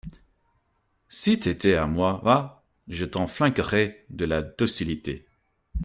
[1.09, 2.65] Si t’étais à moi, va!…
[2.87, 5.27] je t’en flanquerais de la docilité…